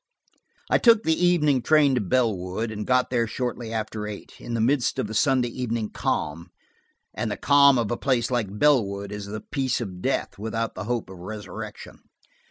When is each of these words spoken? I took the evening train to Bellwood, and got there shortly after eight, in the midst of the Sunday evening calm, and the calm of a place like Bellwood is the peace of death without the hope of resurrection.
I 0.71 0.79
took 0.79 1.03
the 1.03 1.13
evening 1.13 1.61
train 1.61 1.93
to 1.93 2.01
Bellwood, 2.01 2.71
and 2.71 2.87
got 2.87 3.11
there 3.11 3.27
shortly 3.27 3.71
after 3.71 4.07
eight, 4.07 4.33
in 4.39 4.55
the 4.55 4.59
midst 4.59 4.97
of 4.97 5.05
the 5.05 5.13
Sunday 5.13 5.49
evening 5.49 5.91
calm, 5.91 6.49
and 7.13 7.29
the 7.29 7.37
calm 7.37 7.77
of 7.77 7.91
a 7.91 7.97
place 7.97 8.31
like 8.31 8.57
Bellwood 8.57 9.11
is 9.11 9.27
the 9.27 9.41
peace 9.41 9.79
of 9.79 10.01
death 10.01 10.39
without 10.39 10.73
the 10.73 10.85
hope 10.85 11.07
of 11.11 11.19
resurrection. 11.19 11.99